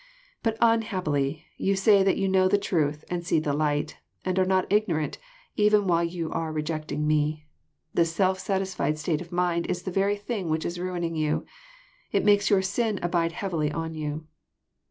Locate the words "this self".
7.93-8.39